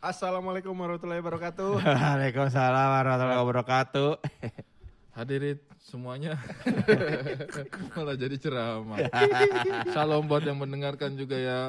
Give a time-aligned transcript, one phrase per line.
[0.00, 1.76] Assalamualaikum warahmatullahi wabarakatuh.
[1.84, 4.10] Waalaikumsalam warahmatullahi wabarakatuh.
[5.20, 6.40] Hadirin semuanya
[7.92, 8.96] malah jadi ceramah.
[9.92, 11.60] Salam buat yang mendengarkan juga ya.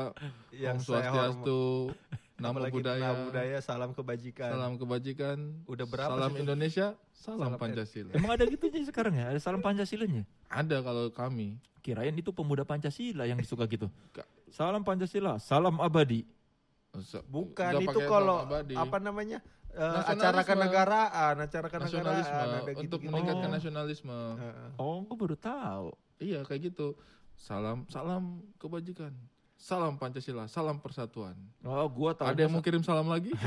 [0.55, 1.91] Yang Om saya Swastiastu,
[2.39, 4.49] Namo Apalagi Buddhaya, Namo budaya, salam kebajikan.
[4.55, 5.37] salam kebajikan,
[5.67, 6.39] Udah berapa salam sih?
[6.47, 8.11] Indonesia, salam, Salam Pancasila.
[8.15, 9.25] Emang ada gitu aja sekarang ya?
[9.35, 10.23] Ada salam Pancasilanya?
[10.47, 11.59] Ada kalau kami.
[11.83, 13.91] Kirain itu pemuda Pancasila yang suka gitu.
[14.47, 16.23] Salam Pancasila, salam abadi.
[17.25, 18.75] Bukan itu kalau abadi.
[18.75, 19.39] apa namanya?
[19.69, 20.19] eh, Nasionalisme.
[20.19, 23.07] acara kenegaraan, acara kenegaraan untuk gitu-gitu.
[23.07, 23.53] meningkatkan Oh.
[23.53, 24.17] nasionalisme.
[24.75, 25.87] Oh, gue baru tahu.
[26.17, 26.93] Iya kayak gitu.
[27.33, 29.09] Salam salam kebajikan.
[29.55, 31.33] Salam Pancasila, salam persatuan.
[31.61, 32.27] Oh, gua tahu.
[32.27, 33.29] Ada yang mau kirim salam lagi?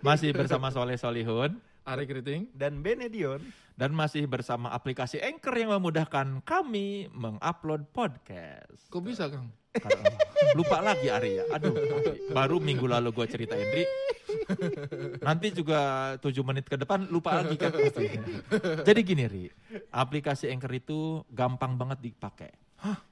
[0.00, 2.52] masih bersama Soleh Solihun Ari Keriting.
[2.52, 3.40] Dan Benedion,
[3.74, 8.86] dan masih bersama aplikasi Anchor yang memudahkan kami mengupload podcast.
[8.92, 9.48] Kok bisa Kang?
[9.70, 10.18] Karena-
[10.58, 11.44] lupa lagi Ari ya.
[11.54, 11.72] Aduh,
[12.34, 13.84] baru minggu lalu gue ceritain Ri.
[15.22, 18.18] Nanti juga 7 menit ke depan lupa lagi kan pasti.
[18.86, 19.44] Jadi gini Ri,
[19.94, 22.50] aplikasi Anchor itu gampang banget dipakai.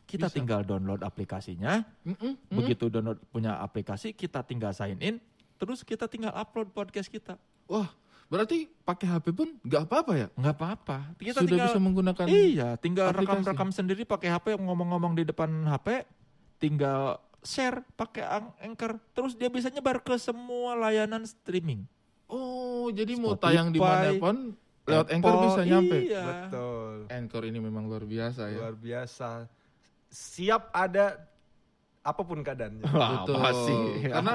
[0.08, 0.36] Kita bisa?
[0.40, 2.56] tinggal download aplikasinya, Mm-mm, mm.
[2.56, 5.20] begitu download punya aplikasi, kita tinggal sign in,
[5.58, 7.34] terus kita tinggal upload podcast kita.
[7.66, 7.90] Wah,
[8.30, 10.28] berarti pakai HP pun nggak apa-apa ya?
[10.38, 10.98] Nggak apa-apa.
[11.18, 16.06] Kita Sudah tinggal bisa menggunakan Iya, tinggal rekam-rekam sendiri pakai HP ngomong-ngomong di depan HP,
[16.62, 18.24] tinggal share pakai
[18.62, 21.82] Anchor, terus dia bisa nyebar ke semua layanan streaming.
[22.30, 24.36] Oh, jadi mau Spotify, tayang di mana pun
[24.88, 25.96] lewat Anchor Apple, bisa nyampe.
[26.08, 26.24] Iya.
[26.24, 26.94] betul.
[27.08, 28.58] Anchor ini memang luar biasa ya.
[28.62, 29.28] Luar biasa.
[30.08, 31.28] Siap ada
[32.08, 32.84] apa pun keadaannya.
[32.88, 33.36] Wah, Betul.
[33.36, 33.76] pasti.
[34.14, 34.34] Karena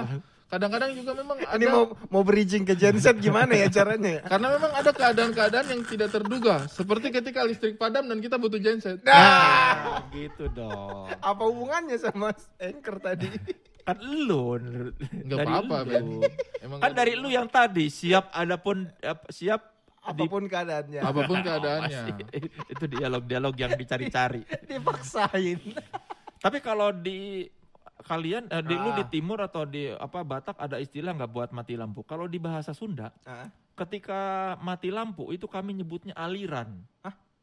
[0.54, 4.12] kadang-kadang juga memang ada Ini mau mau bridging ke genset gimana ya caranya?
[4.12, 4.22] ya?
[4.24, 9.02] karena memang ada keadaan-keadaan yang tidak terduga, seperti ketika listrik padam dan kita butuh genset.
[9.04, 11.10] Nah, gitu dong.
[11.16, 13.34] Apa hubungannya sama anchor tadi?
[13.82, 14.62] Kan lu.
[15.26, 15.78] Nggak apa-apa.
[15.84, 16.22] Ben.
[16.62, 19.74] Emang Kan nggak- dari lu yang tadi siap adapun ap- siap
[20.14, 21.02] di- Apa pun keadaannya.
[21.02, 22.02] apa pun keadaannya.
[22.70, 24.46] itu dialog-dialog yang dicari-cari.
[24.70, 25.60] Dipaksain.
[26.38, 27.48] Tapi kalau di
[28.04, 28.96] kalian eh, di lu Ah.
[28.96, 32.04] di timur atau di apa Batak ada istilah nggak buat mati lampu.
[32.04, 34.22] Kalau di bahasa Sunda, Ah, ketika
[34.60, 36.84] mati lampu itu kami nyebutnya aliran.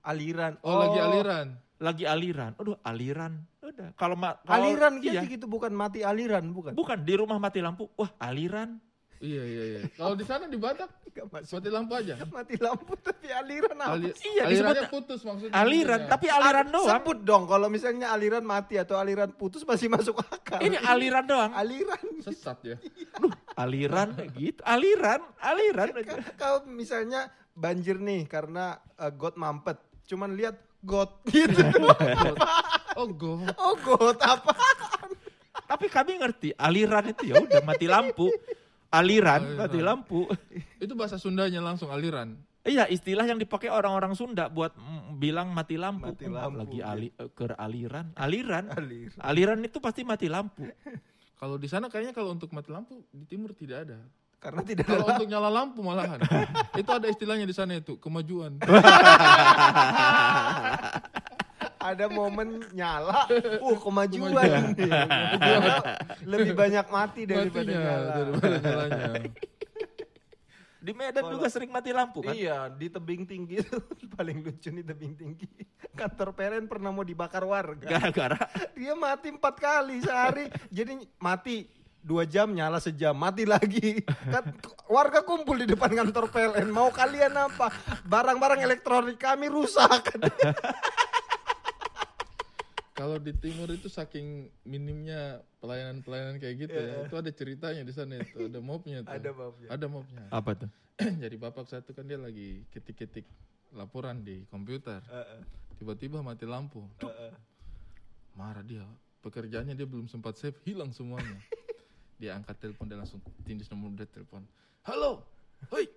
[0.01, 0.57] aliran.
[0.65, 1.47] Oh, lagi aliran.
[1.77, 2.53] Lagi aliran.
[2.57, 3.45] Aduh, aliran.
[3.61, 3.93] Udah.
[3.97, 5.21] Kalau ma- kalau- Aliran iya.
[5.21, 6.73] gitu, gitu bukan mati aliran bukan.
[6.73, 7.89] Bukan di rumah mati lampu.
[7.97, 8.81] Wah, aliran.
[9.21, 9.81] Iya iya iya.
[9.93, 10.89] Kalau di sana di Batak
[11.53, 12.17] mati lampu aja.
[12.25, 13.93] Mati lampu tapi aliran apa?
[13.93, 15.55] Ali- Iya, alirannya disebutnya putus maksudnya.
[15.55, 16.89] Aliran, tapi aliran doang.
[16.89, 20.57] Sebut dong kalau misalnya aliran mati atau aliran putus masih masuk akal.
[20.59, 21.53] Ini aliran doang.
[21.53, 22.01] aliran.
[22.21, 22.77] sesat ya.
[23.55, 24.61] Aliran gitu.
[24.65, 25.89] Aliran, aliran.
[26.35, 29.77] Kalau misalnya banjir nih karena uh, got mampet,
[30.07, 31.61] cuman lihat got gitu.
[32.97, 33.37] Oh, go.
[33.59, 34.57] oh got apa?
[35.67, 38.33] Tapi kami ngerti aliran itu ya udah mati lampu.
[38.91, 39.59] Aliran, Aliran.
[39.59, 40.21] mati lampu.
[40.83, 42.35] Itu bahasa Sundanya langsung aliran.
[42.61, 46.13] Iya, istilah yang dipakai orang-orang Sunda buat mm, bilang mati lampu.
[46.13, 46.85] Mati Oh, lampu, Lagi gitu.
[46.85, 48.13] ali, eh, ke aliran.
[48.19, 48.69] Aliran.
[48.69, 49.17] Aliran.
[49.23, 50.67] Aliran itu pasti mati lampu.
[51.41, 53.97] Kalau di sana kayaknya kalau untuk mati lampu di timur tidak ada.
[54.37, 56.21] Karena tidak Kalau ada untuk nyala lampu malahan.
[56.81, 58.61] itu ada istilahnya di sana itu, kemajuan.
[61.91, 63.27] ada momen nyala,
[63.67, 64.31] uh kemajuan.
[64.33, 65.07] Kemajuan.
[66.25, 68.13] Lebih banyak mati daripada Matinya nyala.
[68.15, 69.07] daripada nyalanya.
[70.81, 72.33] Di Medan Kalau- juga sering mati lampu kan?
[72.33, 73.77] Iya, di tebing tinggi itu
[74.17, 75.45] paling lucu nih tebing tinggi.
[75.93, 77.85] Kantor PLN pernah mau dibakar warga.
[77.85, 78.41] Gara-gara
[78.73, 80.49] Dia mati empat kali sehari.
[80.73, 81.69] Jadi mati
[82.01, 84.01] dua jam nyala sejam mati lagi.
[84.09, 84.57] Kan
[84.89, 86.73] warga kumpul di depan kantor PLN.
[86.73, 87.69] Mau kalian apa?
[88.09, 90.17] Barang-barang elektronik kami rusak.
[93.01, 97.09] Kalau di timur itu saking minimnya pelayanan-pelayanan kayak gitu ya.
[97.09, 99.17] Itu ada ceritanya di sana itu, ada mobnya tuh.
[99.17, 99.69] Ada babnya.
[99.73, 100.25] Ada mobnya.
[100.29, 100.71] apa tuh?
[101.25, 103.25] Jadi bapak satu kan dia lagi ketik-ketik
[103.73, 105.01] laporan di komputer.
[105.09, 105.41] Heeh,
[105.81, 106.85] Tiba-tiba mati lampu.
[107.01, 107.33] Heeh.
[108.37, 108.85] marah dia.
[109.25, 111.41] Pekerjaannya dia belum sempat save, hilang semuanya.
[112.21, 114.45] dia angkat telepon dan langsung tindis nomor dia telepon.
[114.85, 115.25] Halo,
[115.73, 115.89] hoi.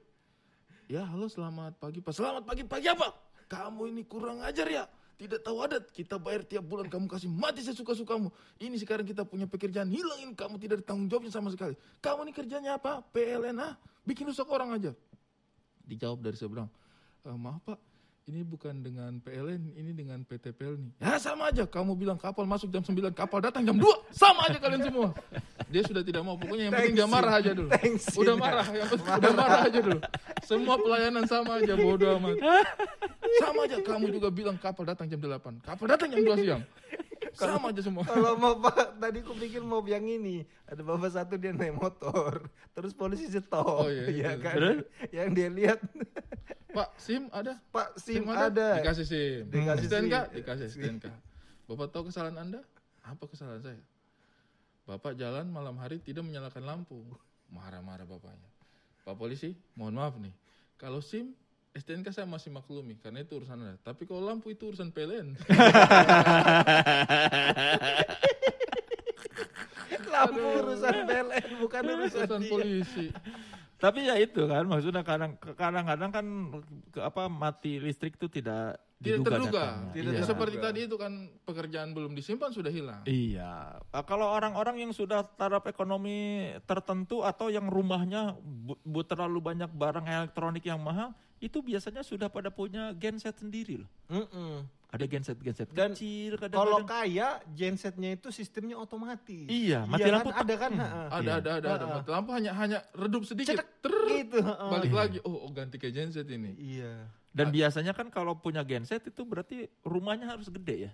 [0.87, 2.15] Ya halo selamat pagi pak.
[2.15, 3.11] Selamat pagi pagi apa?
[3.51, 4.87] Kamu ini kurang ajar ya.
[5.13, 5.87] Tidak tahu adat.
[5.93, 8.33] Kita bayar tiap bulan kamu kasih mati sesuka-sukamu.
[8.57, 11.77] Ini sekarang kita punya pekerjaan hilang ini kamu tidak ditanggung jawabnya sama sekali.
[12.01, 13.05] Kamu ini kerjanya apa?
[13.13, 13.73] PLN ah?
[14.03, 14.91] Bikin rusak orang aja.
[15.85, 16.67] Dijawab dari seberang.
[17.23, 17.79] "Eh, maaf pak,
[18.23, 20.95] ini bukan dengan PLN, ini dengan PT PLN.
[20.95, 23.83] Ya sama aja, kamu bilang kapal masuk jam 9, kapal datang jam 2.
[24.15, 25.11] Sama aja kalian semua.
[25.67, 26.39] Dia sudah tidak mau.
[26.39, 27.67] Pokoknya yang penting dia marah aja dulu.
[28.15, 29.99] Udah marah, yang penting udah marah aja dulu.
[30.47, 32.35] Semua pelayanan sama aja bodoh amat.
[33.39, 35.63] Sama aja kamu juga bilang kapal datang jam 8.
[35.63, 36.63] Kapal datang jam 2 siang.
[37.33, 38.05] Sama aja semua.
[38.05, 40.45] Kalau mau pak, tadi aku pikir mau yang ini.
[40.69, 42.45] Ada bapak satu dia naik motor,
[42.77, 44.43] terus polisi stop, Oh, iya, ya itu.
[44.45, 44.53] kan?
[44.53, 44.77] Terus?
[45.09, 45.79] Yang dia lihat,
[46.69, 47.57] Pak, SIM ada?
[47.69, 48.81] Pak SIM ada.
[48.81, 49.41] Dikasih SIM.
[49.49, 50.13] Dikasih STNK?
[50.13, 50.33] SIM.
[50.37, 51.05] Dikasih STNK.
[51.65, 52.61] Bapak tahu kesalahan Anda?
[53.01, 53.81] Apa kesalahan saya?
[54.83, 57.01] Bapak jalan malam hari tidak menyalakan lampu.
[57.49, 58.49] Marah-marah bapaknya.
[59.05, 60.33] Pak polisi, mohon maaf nih.
[60.77, 61.33] Kalau SIM,
[61.73, 63.81] STNK saya masih maklumi karena itu urusan Anda.
[63.81, 65.33] Tapi kalau lampu itu urusan PLN.
[70.13, 72.51] Lampu urusan PLN bukan urusan urusan dia.
[72.53, 73.09] polisi.
[73.81, 76.25] Tapi ya itu kan maksudnya kadang kadang-kadang kan
[76.93, 79.59] ke apa mati listrik itu tidak Tidak diduga terduga.
[79.61, 79.91] datangnya.
[79.91, 80.25] Tidak Ya, Iya.
[80.25, 83.01] seperti tadi itu kan pekerjaan belum disimpan sudah hilang.
[83.03, 86.15] Iya, Ah, kalau orang-orang yang sudah taraf ekonomi
[86.63, 92.27] tertentu atau yang rumahnya bu, bu- terlalu banyak barang elektronik yang mahal, itu biasanya sudah
[92.27, 93.91] pada punya genset sendiri loh.
[94.07, 94.63] Mm-mm.
[94.87, 96.85] Ada genset-genset Dan kecil Kalau kadang-kadang.
[96.85, 99.49] kaya, gensetnya itu sistemnya otomatis.
[99.49, 100.13] Iya, mati kan?
[100.13, 100.39] lampu tak.
[100.39, 100.71] ada kan?
[100.71, 100.85] Hmm.
[101.09, 101.33] Ada, Iya.
[101.33, 101.85] ada, ada, ada.
[101.97, 103.57] Mati lampu hanya hanya redup sedikit.
[103.57, 103.67] Cetek.
[103.81, 104.37] Ter, Gitu.
[104.45, 105.17] balik lagi.
[105.19, 106.53] Oh, oh, ganti ke genset ini.
[106.55, 107.09] Iya.
[107.33, 110.91] Dan biasanya kan kalau punya genset itu berarti rumahnya harus gede ya.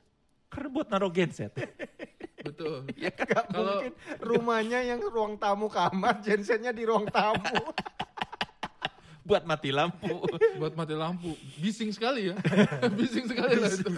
[0.47, 1.51] Karena buat naruh genset.
[2.47, 2.87] Betul.
[3.03, 3.27] ya kan?
[3.27, 3.93] Gak Kalau- mungkin
[4.23, 7.43] rumahnya yang ruang tamu kamar, gensetnya di ruang tamu.
[9.29, 10.09] buat mati lampu.
[10.57, 11.35] buat mati lampu.
[11.59, 12.35] Bising sekali ya.
[12.89, 13.91] Bising sekali lah itu.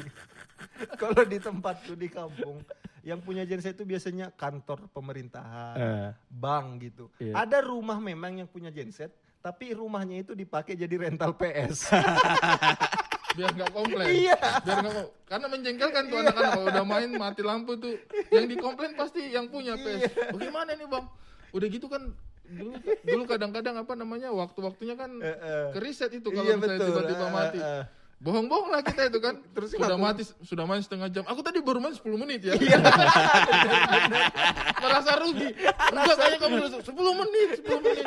[1.00, 2.60] Kalau di tempatku di kampung,
[3.02, 6.10] yang punya genset itu biasanya kantor pemerintahan, Eh.
[6.28, 7.06] bank gitu.
[7.16, 7.48] Iya.
[7.48, 11.90] Ada rumah memang yang punya genset, tapi rumahnya itu dipakai jadi rental PS.
[13.32, 14.12] Biar nggak komplain.
[14.12, 14.38] Iya.
[14.62, 15.06] Biar nggak mau.
[15.26, 17.96] Karena menjengkelkan tuh anak-anak kalau udah main mati lampu tuh.
[18.30, 20.00] Yang dikomplain pasti yang punya PS.
[20.06, 20.10] Iya.
[20.30, 21.06] Bagaimana nih bang?
[21.52, 22.04] Udah gitu kan
[22.52, 22.76] dulu
[23.08, 25.10] dulu kadang-kadang apa namanya waktu-waktunya kan
[25.72, 26.88] keriset itu kalau Iya, misalnya betul.
[26.92, 27.60] tiba-tiba mati.
[28.22, 29.34] Bohong-bohong lah kita itu kan.
[29.50, 31.24] Terus sudah ngaku- mati, sudah main setengah jam.
[31.26, 32.54] Aku tadi baru main 10 menit ya.
[32.54, 32.78] Iya.
[34.78, 35.50] Merasa rugi.
[35.90, 38.06] Enggak kayaknya kamu udah 10 menit, 10 menit.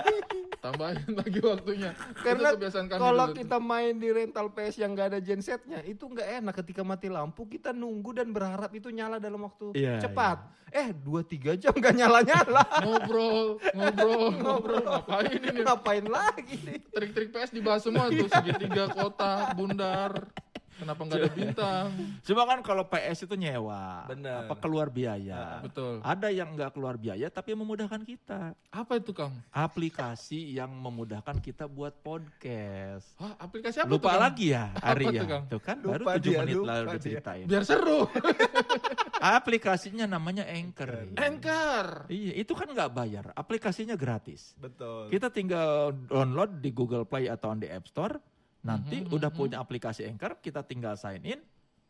[0.65, 1.91] Tambahin lagi waktunya.
[2.25, 2.57] Karena
[2.97, 6.81] kalau dulu kita main di rental PS yang gak ada gensetnya, itu nggak enak ketika
[6.81, 10.41] mati lampu kita nunggu dan berharap itu nyala dalam waktu Iya, cepat.
[10.73, 12.65] Eh dua tiga jam gak nyala nyala.
[12.85, 14.85] ngobrol, ngobrol, ngobrol.
[14.89, 15.61] Ngapain ini?
[15.61, 16.79] Ngapain lagi nih?
[16.89, 20.33] Trik-trik PS dibahas semua tuh segitiga kotak, bundar.
[20.75, 21.87] Kenapa nggak ada bintang?
[22.27, 24.45] Cuma kan kalau PS itu nyewa, Bener.
[24.45, 25.63] apa keluar biaya.
[25.63, 26.03] Betul.
[26.03, 28.59] Ada yang nggak keluar biaya tapi memudahkan kita.
[28.69, 29.35] Apa itu Kang?
[29.49, 33.15] Aplikasi yang memudahkan kita buat podcast.
[33.19, 35.23] Hah, aplikasi apa lupa tuh, lagi ya Ari tuh, ya.
[35.25, 35.45] Kang?
[35.47, 36.91] Tuh kan Lupa baru 7 dia, menit lupa lalu dia.
[36.91, 37.45] udah ceritain.
[37.47, 38.01] Biar seru.
[39.25, 41.17] Aplikasinya namanya Anchor.
[41.17, 41.87] Anchor.
[42.13, 43.25] Iya, itu kan nggak bayar.
[43.33, 44.53] Aplikasinya gratis.
[44.61, 45.09] Betul.
[45.09, 48.34] Kita tinggal download di Google Play atau di App Store.
[48.65, 49.37] Nanti Mhm, udah mhm.
[49.37, 51.41] punya aplikasi Anchor, kita tinggal sign in,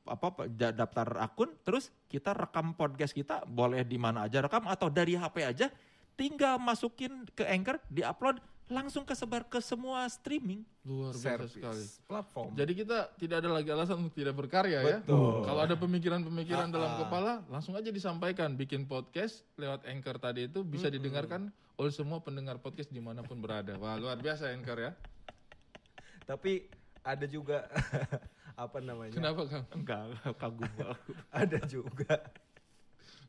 [0.05, 4.67] apa apa, da- daftar akun, terus kita rekam podcast kita, boleh di mana aja rekam
[4.67, 5.67] atau dari HP aja,
[6.13, 10.65] tinggal masukin ke Anchor, diupload, langsung kesebar ke semua streaming.
[10.83, 11.53] Luar biasa Service.
[11.53, 11.85] sekali.
[12.05, 12.51] Platform.
[12.55, 14.99] Jadi kita tidak ada lagi alasan untuk tidak berkarya ya.
[14.99, 15.45] Betul.
[15.45, 18.57] Kalau ada pemikiran-pemikiran dalam kepala, langsung aja disampaikan.
[18.57, 23.37] Bikin podcast lewat Anchor tadi itu bisa didengarkan oleh semua pendengar podcast di mana pun
[23.39, 23.77] berada.
[23.77, 24.93] Wah luar biasa Anchor ya.
[26.25, 26.67] Tapi
[27.01, 27.69] ada juga
[28.65, 29.13] apa namanya?
[29.13, 29.65] Kenapa Kang?
[29.73, 30.03] Enggak,
[30.37, 30.71] kagum.
[31.35, 32.17] Ada juga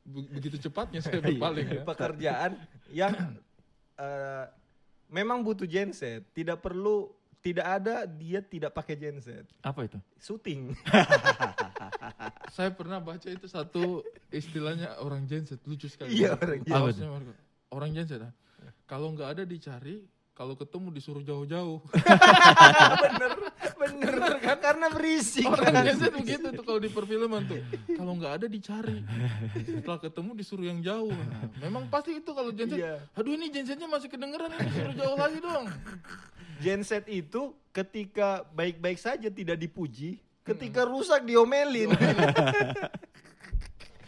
[0.05, 1.25] Be- Begitu cepatnya saya Iya.
[1.33, 1.81] berpaling ya.
[1.83, 2.51] pekerjaan
[2.93, 3.13] yang
[4.05, 4.45] eh,
[5.09, 7.09] memang butuh genset, tidak perlu
[7.41, 9.45] tidak ada dia tidak pakai genset.
[9.61, 9.97] Apa itu?
[10.17, 10.73] Syuting.
[12.49, 16.21] Saya pernah baca itu satu istilahnya orang genset lucu sekali.
[16.21, 17.05] Iya, orang genset.
[17.69, 18.21] Orang genset.
[18.21, 18.33] ah.
[18.85, 20.05] Kalau nggak ada dicari,
[20.35, 21.79] kalau ketemu disuruh jauh-jauh.
[23.07, 23.31] bener,
[23.79, 25.47] bener kan karena berisik.
[25.47, 25.87] Orang kan.
[25.87, 27.63] genset begitu tuh kalau di perfilman tuh.
[27.95, 28.99] Kalau nggak ada dicari.
[29.63, 31.15] Setelah ketemu disuruh yang jauh.
[31.15, 32.83] Nah, memang pasti itu kalau genset.
[32.83, 32.99] Iya.
[33.15, 35.65] Aduh ini gensetnya masih kedengeran ini disuruh jauh lagi dong.
[36.59, 41.95] Genset itu ketika baik-baik saja tidak dipuji, ketika rusak diomelin.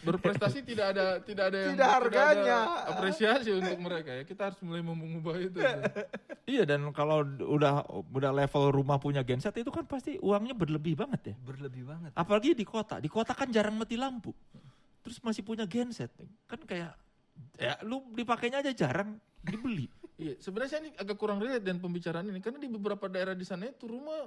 [0.08, 2.58] Berprestasi tidak ada tidak ada yang Tidak harganya.
[2.64, 4.24] ada apresiasi untuk mereka ya.
[4.24, 5.60] Kita harus mulai mengubah itu.
[6.48, 11.34] Iya dan kalau udah udah level rumah punya genset itu kan pasti uangnya berlebih banget
[11.34, 11.36] ya.
[11.44, 12.16] Berlebih banget.
[12.16, 13.04] Apalagi di kota.
[13.04, 14.32] Di kota kan jarang mati lampu.
[15.04, 16.08] Terus masih punya genset.
[16.48, 16.96] Kan kayak
[17.60, 19.92] ya lu dipakainya aja jarang dibeli.
[20.18, 23.46] Iya, sebenarnya saya ini agak kurang relate dan pembicaraan ini karena di beberapa daerah di
[23.46, 24.26] sana itu rumah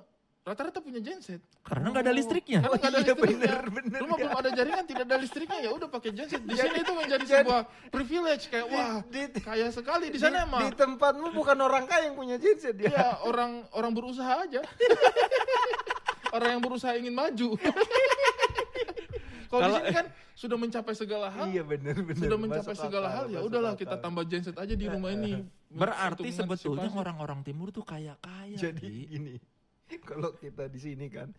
[0.50, 1.38] rata-rata punya genset.
[1.62, 2.59] Karena nggak ada listriknya.
[2.61, 3.38] Karena nggak ada iya, listriknya.
[3.38, 4.23] bener, bener, Rumah ya.
[4.26, 6.42] belum ada jaringan, tidak ada listriknya, ya udah pakai genset.
[6.42, 10.21] Di Jadi- sini itu menjadi jadi- sebuah privilege kayak wah Di- kaya sekali di Di,
[10.21, 10.62] sana di emang.
[10.75, 12.90] tempatmu bukan orang kaya yang punya genset ya.
[12.90, 14.61] Iya, orang orang berusaha aja.
[16.37, 17.49] orang yang berusaha ingin maju.
[19.50, 20.07] Kalau di sini kan
[20.38, 21.50] sudah mencapai segala hal.
[21.50, 22.23] Iya benar benar.
[22.23, 23.83] Sudah mencapai Masuk segala akal, hal ya udahlah akal.
[23.83, 25.42] kita tambah genset aja di rumah ini.
[25.80, 28.54] Berarti sebetulnya orang-orang timur tuh kaya-kaya.
[28.54, 29.11] Jadi Ri.
[29.11, 29.35] gini,
[30.11, 31.30] kalau kita di sini kan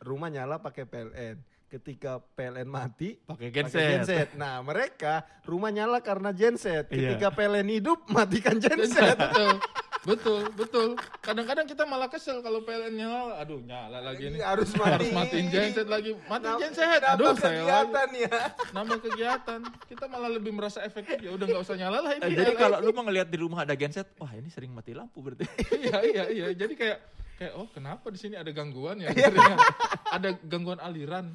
[0.00, 1.36] rumah nyala pakai PLN.
[1.70, 4.02] Ketika PLN mati pakai genset.
[4.02, 4.28] genset.
[4.34, 6.90] Nah, mereka rumah nyala karena genset.
[6.90, 7.14] Iya.
[7.14, 9.54] Ketika PLN hidup matikan Genset, betul.
[10.00, 10.96] Betul, betul.
[11.20, 14.40] Kadang-kadang kita malah kesel kalau PLN nyala, aduh nyala lagi nih.
[14.40, 15.12] Harus Harus mati.
[15.12, 16.16] matiin genset lagi.
[16.24, 17.00] Matiin Nam- genset.
[17.04, 17.60] Aduh, saya lagi.
[17.60, 18.36] kegiatan ya.
[18.72, 19.60] Nambah kegiatan.
[19.84, 21.20] Kita malah lebih merasa efektif.
[21.20, 22.22] Ya udah nggak usah nyala lah ini.
[22.24, 25.20] Eh, jadi kalau lu mau ngeliat di rumah ada genset, wah ini sering mati lampu
[25.20, 25.44] berarti.
[25.84, 26.98] iya iya iya jadi kayak
[27.40, 29.32] kayak oh kenapa di sini ada gangguan ya Iya.
[29.32, 29.64] Ternyata
[30.12, 31.32] ada gangguan aliran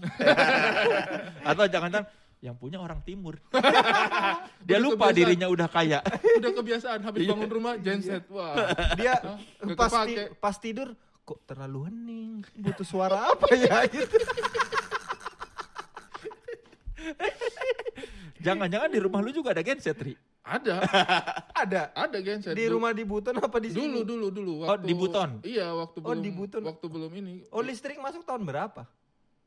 [1.49, 2.05] Atau jangan-jangan
[2.39, 3.41] yang punya orang timur.
[4.69, 5.17] Dia lupa kebiasaan.
[5.17, 5.97] dirinya udah kaya.
[6.37, 7.33] udah kebiasaan habis Iya.
[7.33, 8.53] bangun rumah genset wah
[8.93, 9.73] Dia Hah?
[9.73, 10.93] Pas, ti- pas tidur
[11.25, 12.45] kok terlalu hening.
[12.53, 14.13] Butuh suara apa ya gitu.
[18.37, 20.13] Jangan-jangan di rumah lu juga ada genset, Ri.
[20.45, 20.85] ada
[21.65, 21.81] Ada.
[21.91, 23.81] ada genset Di Dulu- rumah di Buton apa di sini?
[23.81, 25.29] dulu dulu dulu Oh, di Buton?
[25.41, 26.61] iya waktu Oh, belum di Buton.
[26.63, 28.85] waktu belum ini Oh, listrik masuk tahun berapa?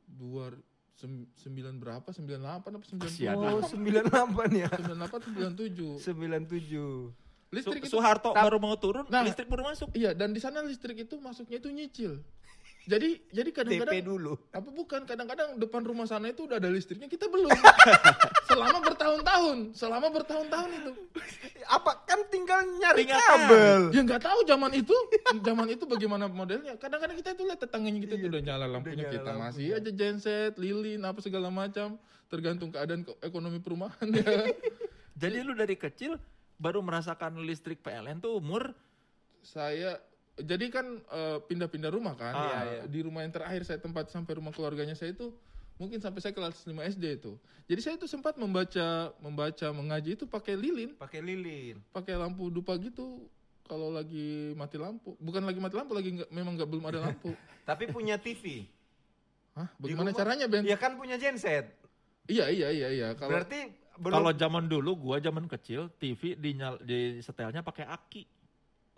[0.05, 0.51] dua
[0.91, 3.07] sem- sembilan berapa sembilan delapan apa sembilan.
[3.31, 4.67] Oh, 98 ya.
[4.67, 7.13] sembilan delapan sembilan tujuh 97.
[7.49, 9.23] listrik Su- itu Soeharto baru mau turun, Nah.
[9.23, 9.89] listrik baru masuk.
[9.93, 12.21] iya dan di sana listrik itu masuknya itu nyicil
[12.89, 14.33] jadi jadi kadang-kadang dulu.
[14.49, 17.53] apa bukan kadang-kadang depan rumah sana itu udah ada listriknya kita belum.
[18.49, 20.91] Selama bertahun-tahun selama bertahun-tahun itu.
[21.63, 23.81] Apa kan tinggal nyari Tinggal kabel.
[23.93, 24.95] ya nggak tahu zaman itu
[25.39, 26.73] zaman itu bagaimana modelnya.
[26.75, 29.41] Kadang-kadang kita itu lihat tetangganya kita itu Iya, udah nyala lampunya kita lampunya.
[29.45, 31.93] masih aja genset lilin apa segala macam.
[32.25, 34.05] Tergantung keadaan ke- ekonomi perumahan.
[34.09, 34.49] Ya
[35.21, 36.17] Jadi lu dari kecil
[36.55, 38.73] baru merasakan listrik PLN tuh umur?
[39.39, 40.01] Saya
[40.41, 42.81] jadi kan eh, pindah-pindah rumah kan Ah, Ya, iya.
[42.85, 45.31] di rumah yang terakhir saya tempat sampai rumah keluarganya saya itu
[45.75, 47.33] mungkin sampai saya kelas 5 SD itu
[47.65, 51.79] jadi saya itu sempat membaca membaca mengaji itu pakai lilin Pakai lilin.
[51.89, 53.27] pakai lampu dupa gitu
[53.63, 57.31] kalau lagi mati lampu bukan lagi mati lampu lagi nggak memang nggak belum ada lampu
[57.69, 58.65] Tapi punya TV.
[59.53, 59.69] Hah?
[59.77, 60.19] bagaimana rumah?
[60.19, 61.69] caranya Ben Ya kan punya genset.
[62.25, 66.55] iya iya iya iya kalau Berarti belum kalau zaman dulu gua zaman kecil TV di
[66.81, 68.23] di setelnya pakai aki.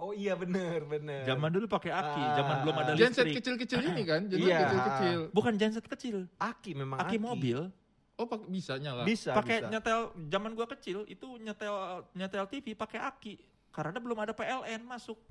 [0.01, 1.21] Oh iya bener bener.
[1.23, 2.33] Zaman dulu pakai aki, Ah.
[2.35, 3.35] zaman belum ada genset listrik.
[3.37, 4.59] kecil-kecil ini kan genset Iya.
[4.65, 7.69] kecil-kecil Bukan genset kecil, aki memang aki mobil.
[8.13, 9.69] oh pak bisa nyala Bisa Pakai bisa.
[9.69, 11.73] nyetel zaman gua kecil itu nyetel
[12.11, 13.37] nyetel TV pakai aki.
[13.69, 15.21] Karena belum ada PLN masuk.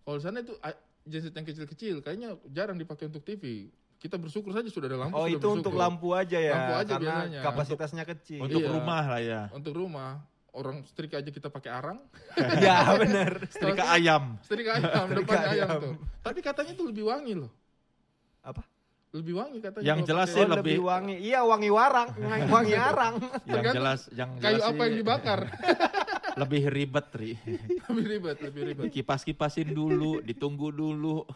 [0.00, 0.54] kalau di sana itu
[1.02, 5.26] genset yang kecil-kecil kayaknya jarang dipakai untuk TV kita bersyukur saja sudah ada lampu Oh
[5.26, 5.82] sudah itu untuk bersyukur.
[5.82, 6.54] lampu aja ya.
[6.54, 7.40] Lampu aja karena biasanya.
[7.42, 8.40] kapasitasnya kecil.
[8.40, 8.70] Untuk Iya.
[8.70, 9.42] rumah lah ya.
[9.50, 11.98] untuk rumah orang setrika aja kita pakai arang
[12.64, 13.46] ya bener.
[13.46, 14.34] Setrika ayam.
[14.40, 15.68] setrika ayam depannya ayam.
[15.68, 15.80] ayam.
[15.80, 17.50] tuh tapi katanya itu lebih wangi loh
[18.40, 18.62] Apa?
[19.10, 21.16] lebih wangi katanya Yang jelas sih lebih lebih- wangi.
[21.18, 22.08] Iya wangi warang,
[22.54, 23.14] wangi arang.
[23.18, 25.40] Yang Tergantung jelas yang kayu jelas apa yang dibakar
[26.32, 27.32] lebih ribet, Ri.
[27.84, 31.26] lebih ribet lebih ribet Dikipas-kipasin dulu, ditunggu dulu.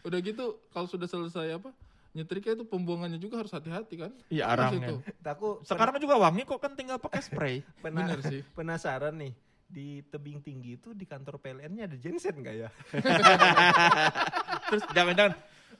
[0.00, 1.74] udah gitu kalau sudah selesai apa
[2.18, 4.90] nyetrika itu pembuangannya juga harus hati-hati kan Iya, arangnya.
[4.90, 4.94] itu.
[5.22, 7.56] Aku Sekarang juga wangi kok kan tinggal pakai spray.
[7.84, 9.30] pena- bener sih penasaran nih.
[9.64, 12.68] Di tebing tinggi itu di kantor PLN-nya ada genset nggak ya?
[14.68, 15.36] Terus jangan-jangan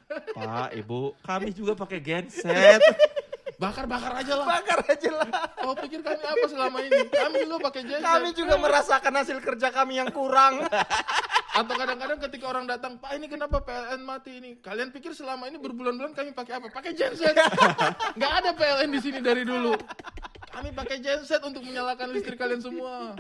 [0.08, 2.80] Pak, Ibu, kami juga pakai genset.
[3.58, 4.46] bakar-bakar aja lah.
[4.46, 5.28] Bakar aja lah.
[5.66, 7.00] oh pikir kami apa selama ini?
[7.10, 10.62] Kami juga pakai genset Kami juga merasakan hasil kerja kami yang kurang.
[11.58, 14.50] atau kadang-kadang ketika orang datang pak ini kenapa PLN mati ini?
[14.62, 16.70] Kalian pikir selama ini berbulan-bulan kami pakai apa?
[16.70, 17.34] Pakai genset.
[18.14, 19.74] Nggak ada PLN di sini dari dulu.
[20.54, 23.18] Kami pakai genset untuk menyalakan listrik kalian semua